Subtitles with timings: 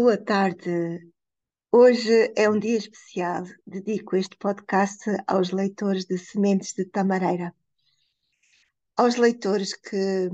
[0.00, 1.10] Boa tarde.
[1.72, 3.42] Hoje é um dia especial.
[3.66, 7.52] Dedico este podcast aos leitores de Sementes de Tamareira.
[8.96, 10.30] Aos leitores que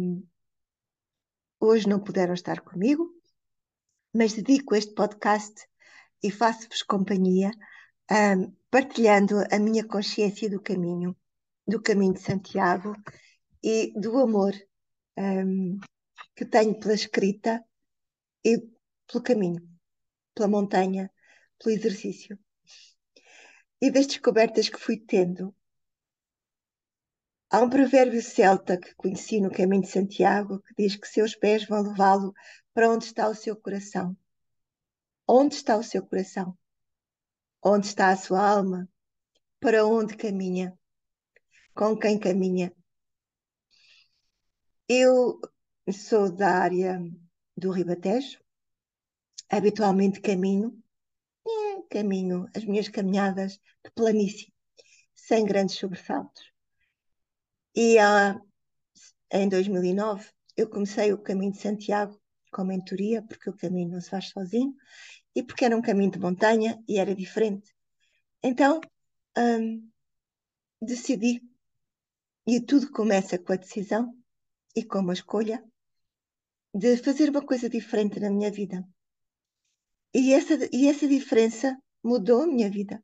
[1.58, 3.10] hoje não puderam estar comigo,
[4.12, 5.54] mas dedico este podcast
[6.22, 7.50] e faço-vos companhia,
[8.12, 11.16] um, partilhando a minha consciência do caminho,
[11.66, 12.94] do caminho de Santiago
[13.62, 14.52] e do amor
[15.16, 15.80] um,
[16.36, 17.64] que tenho pela escrita
[18.44, 18.73] e
[19.06, 19.68] pelo caminho,
[20.34, 21.10] pela montanha,
[21.58, 22.38] pelo exercício.
[23.80, 25.54] E das descobertas que fui tendo.
[27.50, 31.66] Há um provérbio celta que conheci no caminho de Santiago que diz que seus pés
[31.66, 32.32] vão levá-lo
[32.72, 34.16] para onde está o seu coração.
[35.26, 36.56] Onde está o seu coração?
[37.62, 38.88] Onde está a sua alma?
[39.60, 40.76] Para onde caminha?
[41.74, 42.74] Com quem caminha?
[44.88, 45.40] Eu
[45.92, 47.00] sou da área
[47.56, 48.43] do Ribatejo,
[49.50, 50.82] habitualmente caminho,
[51.46, 54.52] é, caminho as minhas caminhadas de planície,
[55.14, 56.42] sem grandes sobressaltos.
[57.74, 58.40] E ah,
[59.30, 62.20] em 2009 eu comecei o caminho de Santiago
[62.52, 64.74] com mentoria, porque o caminho não se faz sozinho,
[65.34, 67.74] e porque era um caminho de montanha e era diferente.
[68.40, 68.80] Então,
[69.36, 69.90] hum,
[70.80, 71.42] decidi,
[72.46, 74.16] e tudo começa com a decisão
[74.76, 75.64] e com uma escolha
[76.72, 78.86] de fazer uma coisa diferente na minha vida.
[80.14, 83.02] E essa, e essa diferença mudou a minha vida.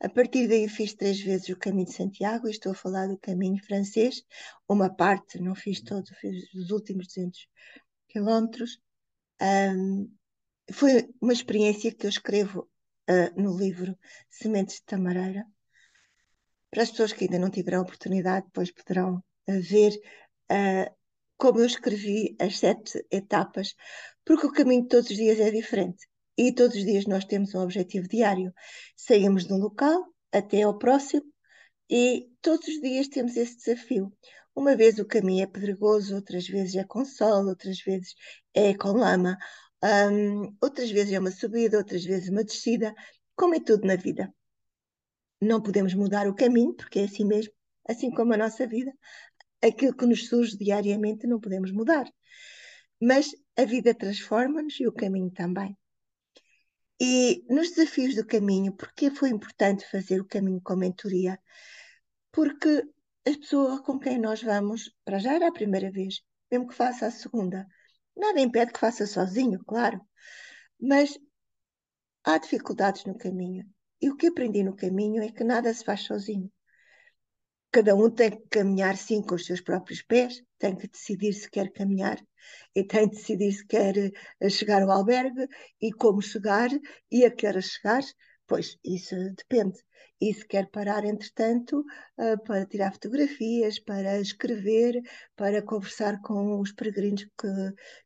[0.00, 3.64] A partir daí fiz três vezes o caminho de Santiago, estou a falar do caminho
[3.64, 4.22] francês,
[4.68, 7.48] uma parte, não fiz todo, fiz os últimos 200
[8.08, 8.80] quilómetros.
[9.40, 10.12] Um,
[10.72, 12.68] foi uma experiência que eu escrevo
[13.08, 13.96] uh, no livro
[14.28, 15.46] Sementes de Tamareira.
[16.70, 19.92] Para as pessoas que ainda não tiveram oportunidade, depois poderão uh, ver
[20.50, 20.94] uh,
[21.36, 23.74] como eu escrevi as sete etapas,
[24.24, 26.06] porque o caminho de todos os dias é diferente.
[26.36, 28.52] E todos os dias nós temos um objetivo diário.
[28.96, 31.24] Saímos de um local até ao próximo
[31.88, 34.12] e todos os dias temos esse desafio.
[34.54, 38.14] Uma vez o caminho é pedregoso, outras vezes é com sol, outras vezes
[38.52, 39.36] é com lama,
[39.82, 42.94] um, outras vezes é uma subida, outras vezes uma descida,
[43.36, 44.32] como é tudo na vida.
[45.40, 47.52] Não podemos mudar o caminho, porque é assim mesmo,
[47.88, 48.92] assim como a nossa vida.
[49.62, 52.06] Aquilo que nos surge diariamente não podemos mudar.
[53.00, 55.76] Mas a vida transforma-nos e o caminho também.
[57.00, 61.38] E nos desafios do caminho, porque foi importante fazer o caminho com mentoria?
[62.32, 62.82] Porque
[63.26, 67.06] a pessoa com quem nós vamos, para já era a primeira vez, mesmo que faça
[67.06, 67.66] a segunda,
[68.16, 70.00] nada impede que faça sozinho, claro,
[70.80, 71.18] mas
[72.24, 73.64] há dificuldades no caminho.
[74.00, 76.50] E o que aprendi no caminho é que nada se faz sozinho.
[77.74, 81.50] Cada um tem que caminhar, sim, com os seus próprios pés, tem que decidir se
[81.50, 82.24] quer caminhar
[82.72, 83.96] e tem que decidir se quer
[84.40, 85.48] eh, chegar ao albergue
[85.80, 86.70] e como chegar
[87.10, 88.04] e a que horas chegar.
[88.46, 89.76] Pois, isso depende.
[90.20, 91.80] E se quer parar, entretanto,
[92.16, 95.02] uh, para tirar fotografias, para escrever,
[95.34, 97.48] para conversar com os peregrinos que,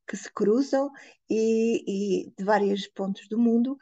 [0.06, 0.90] que se cruzam
[1.28, 3.76] e, e de vários pontos do mundo,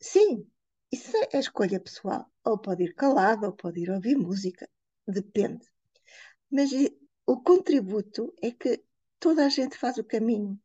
[0.00, 0.46] sim,
[0.90, 2.24] isso é escolha pessoal.
[2.42, 4.66] Ou pode ir calado, ou pode ir ouvir música
[5.08, 5.66] depende.
[6.50, 6.70] Mas
[7.26, 8.82] o contributo é que
[9.18, 10.60] toda a gente faz o caminho,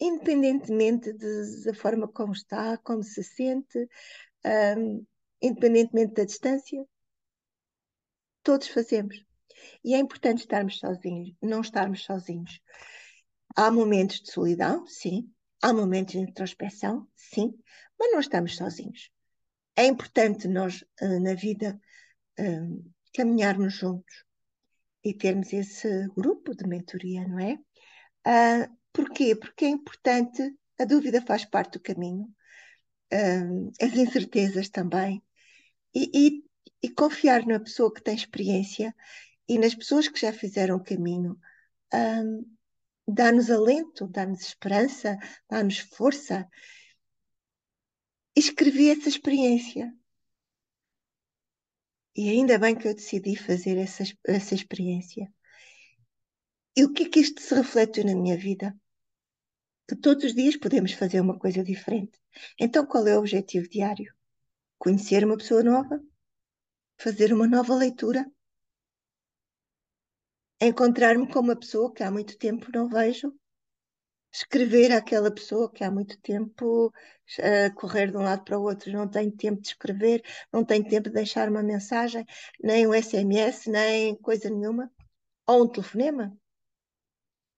[0.00, 3.88] independentemente de, da forma como está, como se sente,
[4.76, 5.06] um,
[5.40, 6.84] independentemente da distância,
[8.42, 9.24] todos fazemos.
[9.84, 12.60] E é importante estarmos sozinhos, não estarmos sozinhos.
[13.54, 15.30] Há momentos de solidão, sim.
[15.62, 17.56] Há momentos de introspeção, sim.
[17.98, 19.10] Mas não estamos sozinhos.
[19.76, 21.80] É importante nós, uh, na vida,
[23.12, 24.24] caminharmos juntos
[25.04, 27.54] e termos esse grupo de mentoria, não é?
[28.26, 29.34] Uh, porquê?
[29.34, 32.24] Porque é importante, a dúvida faz parte do caminho,
[33.12, 35.22] uh, as incertezas também,
[35.94, 36.44] e, e,
[36.82, 38.94] e, confiar na pessoa que tem experiência
[39.48, 41.38] e nas pessoas que já fizeram o caminho.
[41.92, 42.46] Uh,
[43.06, 45.18] dá-nos alento, dá-nos esperança,
[45.48, 46.48] dá-nos força.
[48.36, 49.92] escrevi essa experiência.
[52.14, 55.32] E ainda bem que eu decidi fazer essa, essa experiência.
[56.76, 58.74] E o que é que isto se reflete na minha vida?
[59.88, 62.18] Que todos os dias podemos fazer uma coisa diferente.
[62.58, 64.14] Então, qual é o objetivo diário?
[64.78, 66.02] Conhecer uma pessoa nova?
[66.98, 68.30] Fazer uma nova leitura?
[70.60, 73.34] Encontrar-me com uma pessoa que há muito tempo não vejo
[74.32, 78.92] escrever àquela pessoa que há muito tempo uh, correr de um lado para o outro,
[78.92, 82.24] não tenho tempo de escrever, não tenho tempo de deixar uma mensagem,
[82.62, 84.90] nem um SMS, nem coisa nenhuma,
[85.46, 86.36] ou um telefonema,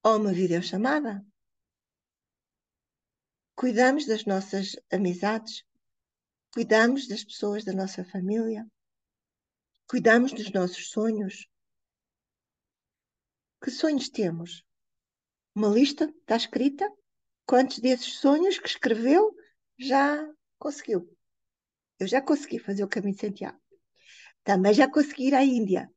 [0.02, 1.24] ou uma videochamada.
[3.56, 5.64] cuidamos das nossas amizades,
[6.52, 8.66] cuidamos das pessoas da nossa família,
[9.86, 11.48] cuidamos dos nossos sonhos.
[13.62, 14.64] Que sonhos temos?
[15.54, 16.90] Uma lista está escrita?
[17.46, 19.34] Quantos desses sonhos que escreveu
[19.78, 20.28] já
[20.58, 21.08] conseguiu?
[21.98, 23.60] Eu já consegui fazer o caminho de Santiago.
[24.42, 25.88] Também já consegui ir à Índia.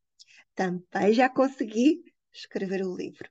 [0.54, 3.30] Também já consegui escrever o livro.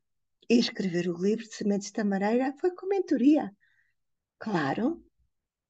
[0.48, 3.54] E escrever o livro de Sementes da Mareira foi com mentoria.
[4.38, 5.04] Claro,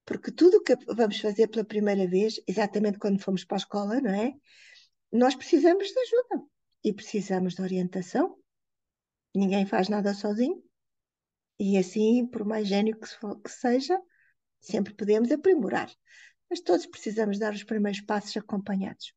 [0.06, 4.00] porque tudo o que vamos fazer pela primeira vez, exatamente quando fomos para a escola,
[4.00, 4.35] não é?
[5.12, 6.47] Nós precisamos de ajuda
[6.82, 8.38] e precisamos de orientação.
[9.37, 10.65] Ninguém faz nada sozinho.
[11.61, 14.00] E assim, por mais gênio que, for, que seja,
[14.61, 15.91] sempre podemos aprimorar.
[16.49, 19.12] Mas todos precisamos dar os primeiros passos acompanhados.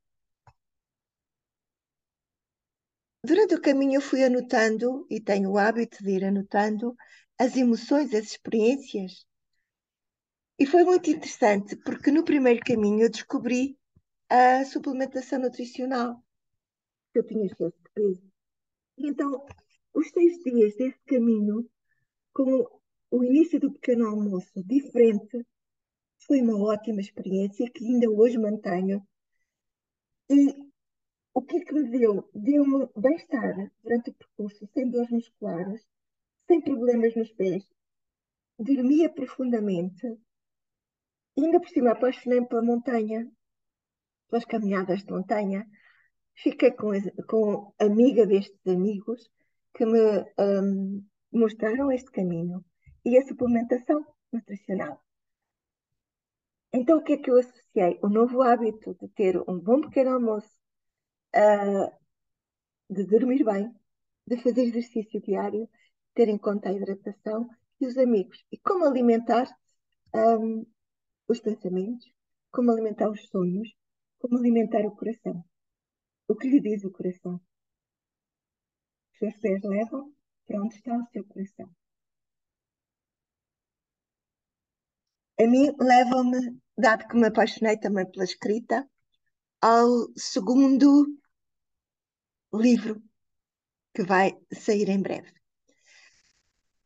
[3.24, 6.95] Durante o caminho eu fui anotando, e tenho o hábito de ir anotando,
[7.38, 9.25] as emoções, as experiências.
[10.60, 13.80] E foi muito interessante, porque no primeiro caminho eu descobri
[14.30, 16.21] a suplementação nutricional,
[17.13, 18.31] que eu tinha excesso de peso.
[18.98, 19.45] Então,
[19.94, 21.69] os seis dias desse caminho,
[22.33, 22.68] com
[23.12, 25.45] o início do pequeno almoço diferente,
[26.25, 29.06] foi uma ótima experiência que ainda hoje mantenho.
[30.30, 30.69] E
[31.33, 32.30] o que é que me deu?
[32.33, 35.81] Deu-me bem-estar durante o percurso, sem dores musculares,
[36.47, 37.63] sem problemas nos pés,
[38.57, 40.06] dormia profundamente,
[41.38, 43.31] ainda por cima apaixonei-me pela montanha,
[44.30, 45.68] pelas caminhadas de montanha.
[46.35, 46.92] Fiquei com,
[47.27, 49.30] com amiga destes amigos
[49.74, 52.63] que me um, mostraram este caminho
[53.06, 55.04] e a suplementação nutricional.
[56.71, 58.00] Então, o que é que eu associei?
[58.04, 60.56] O novo hábito de ter um bom pequeno almoço,
[61.36, 61.92] uh,
[62.89, 63.74] de dormir bem,
[64.27, 65.68] de fazer exercício diário,
[66.13, 67.50] ter em conta a hidratação
[67.81, 68.45] e os amigos.
[68.51, 69.48] E como alimentar
[70.13, 70.66] um,
[71.27, 72.12] os pensamentos,
[72.51, 73.69] como alimentar os sonhos,
[74.19, 75.44] como alimentar o coração.
[76.27, 77.42] O que lhe diz o coração?
[79.19, 80.13] Seus pés levam
[80.48, 81.69] para onde está o seu coração.
[85.38, 88.89] A mim levam-me, dado que me apaixonei também pela escrita,
[89.62, 91.06] ao segundo
[92.54, 93.01] livro
[93.94, 95.33] que vai sair em breve.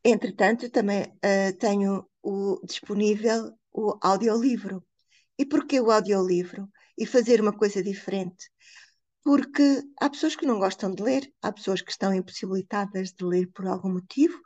[0.04, 4.84] Entretanto, também uh, tenho o, disponível o audiolivro.
[5.38, 6.68] E porquê o audiolivro?
[6.98, 8.50] E fazer uma coisa diferente?
[9.24, 13.50] Porque há pessoas que não gostam de ler, há pessoas que estão impossibilitadas de ler
[13.52, 14.38] por algum motivo,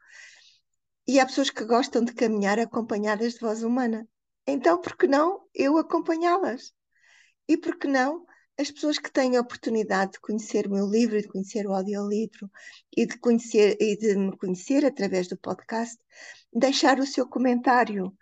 [1.06, 4.08] e há pessoas que gostam de caminhar acompanhadas de voz humana.
[4.46, 6.72] Então, por que não eu acompanhá-las?
[7.48, 8.24] E por que não
[8.58, 12.50] as pessoas que têm a oportunidade de conhecer o meu livro, de conhecer o audiolivro
[12.96, 15.96] e de conhecer e de me conhecer através do podcast,
[16.52, 18.12] deixar o seu comentário.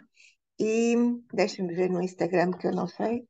[0.58, 0.94] E
[1.32, 3.26] deixa-me ver no Instagram, que eu não sei.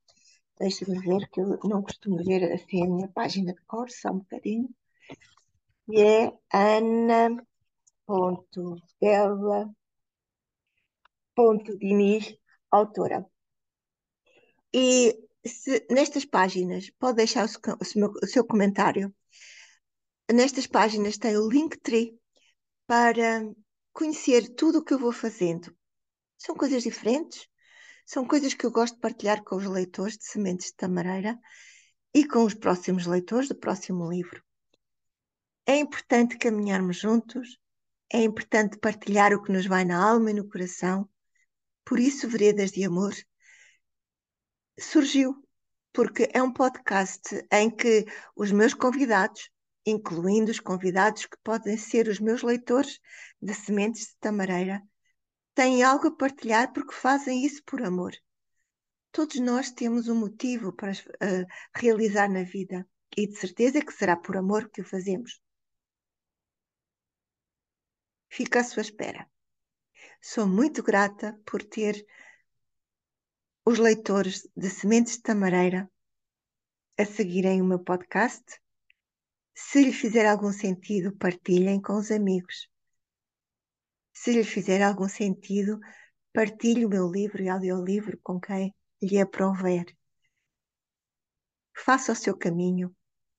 [0.59, 4.19] Deixa-me ver, que eu não costumo ver assim a minha página de cor, só um
[4.19, 4.69] bocadinho.
[5.89, 6.33] E é
[11.37, 12.37] ana.bela.diniz,
[12.71, 13.27] autora.
[14.73, 19.15] E se, nestas páginas, pode deixar o seu, o seu comentário.
[20.33, 22.19] Nestas páginas tem o Linktree
[22.87, 23.43] para
[23.93, 25.75] conhecer tudo o que eu vou fazendo,
[26.39, 27.47] são coisas diferentes,
[28.07, 31.39] são coisas que eu gosto de partilhar com os leitores de Sementes de Tamareira
[32.15, 34.43] e com os próximos leitores do próximo livro.
[35.67, 37.59] É importante caminharmos juntos,
[38.13, 41.09] é importante partilhar o que nos vai na alma e no coração.
[41.85, 43.15] Por isso, Veredas de Amor
[44.79, 45.35] surgiu,
[45.93, 49.51] porque é um podcast em que os meus convidados,
[49.85, 52.99] incluindo os convidados que podem ser os meus leitores
[53.41, 54.83] de Sementes de Tamareira,
[55.55, 58.13] têm algo a partilhar porque fazem isso por amor.
[59.11, 64.17] Todos nós temos um motivo para uh, realizar na vida e de certeza que será
[64.17, 65.41] por amor que o fazemos.
[68.31, 69.29] Fico à sua espera.
[70.21, 72.07] Sou muito grata por ter
[73.65, 75.91] os leitores de Sementes de Tamareira
[76.99, 78.45] a seguirem o meu podcast.
[79.55, 82.69] Se lhe fizer algum sentido, partilhem com os amigos.
[84.13, 85.79] Se lhe fizer algum sentido,
[86.33, 89.87] partilhe o meu livro e audiolivro com quem lhe aprouver.
[91.75, 92.95] Faça o seu caminho,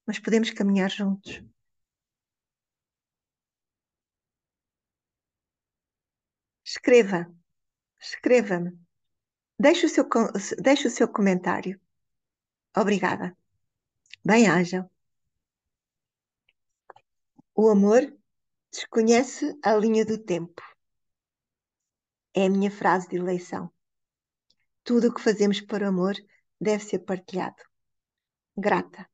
[0.05, 1.43] mas podemos caminhar juntos.
[6.63, 7.32] Escreva,
[8.00, 8.77] escreva-me.
[9.60, 10.08] Deixe o seu,
[10.62, 11.79] deixe o seu comentário.
[12.75, 13.38] Obrigada.
[14.24, 14.89] Bem-haja.
[17.55, 18.01] O amor
[18.72, 20.62] desconhece a linha do tempo.
[22.34, 23.72] É a minha frase de eleição.
[24.84, 26.15] Tudo o que fazemos por amor
[26.60, 27.63] deve ser partilhado.
[28.58, 29.08] Grata.